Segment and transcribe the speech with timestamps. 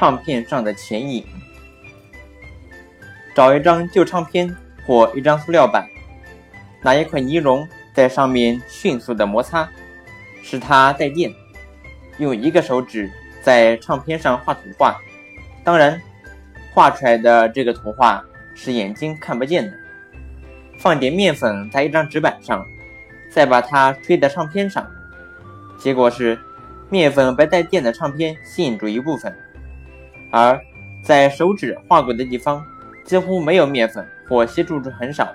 [0.00, 1.22] 唱片上的前影。
[3.34, 4.56] 找一张旧唱片
[4.86, 5.86] 或一张塑料板，
[6.80, 9.68] 拿一块尼龙在上面迅速的摩擦，
[10.42, 11.30] 使它带电。
[12.16, 14.98] 用一个手指在唱片上画图画，
[15.62, 16.00] 当然，
[16.72, 19.76] 画出来的这个图画是眼睛看不见的。
[20.78, 22.66] 放点面粉在一张纸板上，
[23.30, 24.90] 再把它吹在唱片上，
[25.78, 26.38] 结果是
[26.88, 29.36] 面粉被带电的唱片吸引住一部分，
[30.30, 30.60] 而
[31.02, 32.64] 在手指画过的地方。
[33.02, 35.34] 几乎没有面粉或吸住处很少，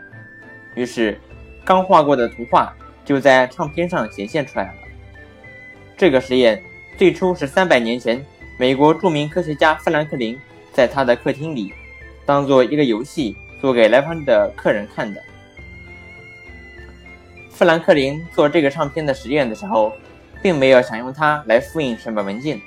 [0.75, 1.19] 于是
[1.65, 2.73] 刚画过的图画
[3.03, 4.73] 就在唱片上显现出来了。
[5.97, 6.63] 这个实验
[6.97, 8.23] 最初是三百年前
[8.57, 10.39] 美国著名科学家富兰克林
[10.71, 11.73] 在他的客厅里
[12.25, 15.21] 当做一个游戏做给来访的客人看的。
[17.49, 19.91] 富兰克林做这个唱片的实验的时候，
[20.41, 22.61] 并没有想用它来复印什么文件，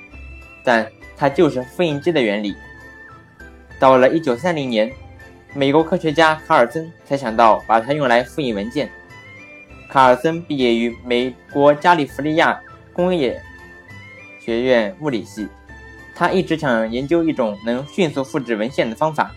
[0.63, 2.55] 但它就是复印机的原理。
[3.79, 4.91] 到了一九三零年，
[5.53, 8.89] 美国科学家卡尔森才想到把它用来复印文件。
[9.89, 12.59] 卡尔森毕业于美国加利福尼亚
[12.93, 13.41] 工业
[14.39, 15.47] 学院物理系，
[16.13, 19.31] 他一直想研究一种能迅速复制文献的方法。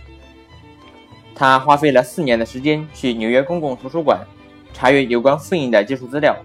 [1.35, 4.21] 他花费了四年的时间去纽约公共图书馆
[4.75, 6.37] 查阅有关复印的技术资料，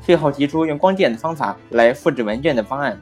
[0.00, 3.00] 最后提出用光电的方法来复制文件的方案。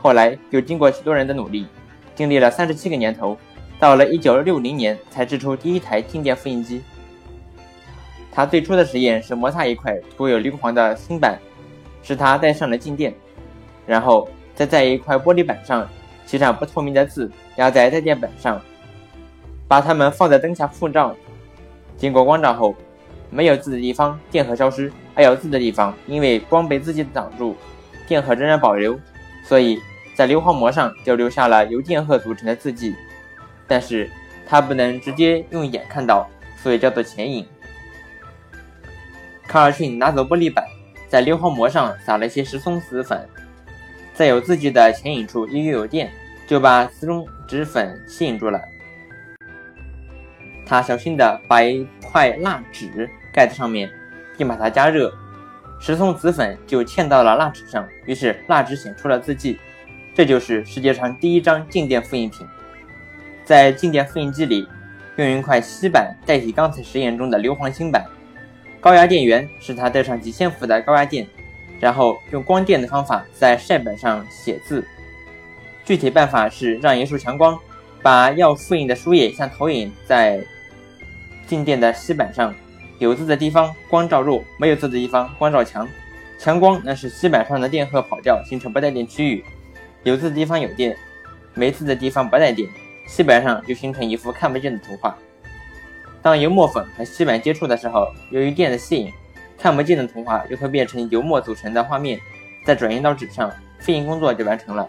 [0.00, 1.66] 后来又经过许多人的努力，
[2.14, 3.36] 经历了三十七个年头。
[3.78, 6.82] 到了一九六零年，才制出第一台静电复印机。
[8.32, 11.38] 他最初的实验是摩擦一块涂有硫磺的锌板，
[12.02, 13.14] 使它带上了静电，
[13.86, 15.88] 然后再在一块玻璃板上
[16.26, 18.60] 写上不透明的字，压在带电板上，
[19.66, 21.14] 把它们放在灯下复照。
[21.96, 22.74] 经过光照后，
[23.30, 27.56] 没有字的地方电荷消失，还有字的地方因为光被自己挡住，
[28.06, 28.98] 电荷仍然保留，
[29.42, 29.80] 所以
[30.14, 32.94] 在硫磺膜上就留下了由电荷组成的字迹。
[33.66, 34.10] 但是
[34.46, 36.28] 它不能直接用眼看到，
[36.62, 37.46] 所以叫做前影。
[39.46, 40.64] 卡尔逊拿走玻璃板，
[41.08, 43.28] 在硫磺膜上撒了一些石松子粉，
[44.14, 46.10] 在有字迹的前影处因为有电，
[46.46, 48.60] 就把石松子粉吸引住了。
[50.66, 53.90] 他小心地把一块蜡纸盖在上面，
[54.36, 55.10] 并把它加热，
[55.80, 59.58] 石松子粉就嵌到了蜡纸上，于是蜡纸显出了字迹。
[60.14, 62.46] 这就是世界上第一张静电复印品。
[63.44, 64.68] 在静电复印机里，
[65.16, 68.04] 用一块锡板代替刚才实验中的硫磺锌板，
[68.80, 71.26] 高压电源使它带上几千伏的高压电，
[71.78, 74.84] 然后用光电的方法在晒板上写字。
[75.84, 77.58] 具体办法是让一束强光
[78.02, 80.44] 把要复印的书页像投影在
[81.46, 82.54] 静电的锡板上，
[82.98, 85.88] 有字的地方光照弱，没有字的地方光照强。
[86.38, 89.42] 强光能使锡板上的电荷跑掉，形成不带电区域；
[90.04, 90.96] 有字的地方有电，
[91.54, 92.68] 没字的地方不带电。
[93.06, 95.16] 锡板上就形成一幅看不见的图画。
[96.20, 99.12] 当油墨粉和锡板接触的时候，由于电的吸引，
[99.56, 102.20] 看不见的图画就会变成油墨组成的画面，
[102.64, 104.88] 再转移到纸上，复印工作就完成了。